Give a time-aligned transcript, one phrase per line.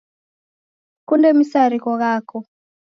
[0.99, 2.37] Sikunde misarigho ghako.